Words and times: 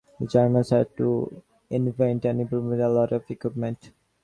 The 0.19 0.25
Germans 0.25 0.71
had 0.71 0.97
to 0.97 1.43
invent 1.69 2.25
and 2.25 2.41
improvise 2.41 2.79
a 2.79 2.89
lot 2.89 3.11
of 3.11 3.29
equipment. 3.29 3.91